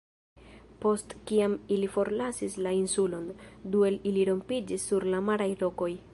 Post 0.85 1.11
kiam 1.31 1.53
ili 1.75 1.89
forlasis 1.97 2.57
la 2.67 2.73
insulon, 2.79 3.29
du 3.75 3.87
el 3.91 4.01
ili 4.13 4.27
rompiĝis 4.33 4.93
sur 4.93 5.11
la 5.15 5.23
maraj 5.31 5.51
rokoj. 5.65 5.93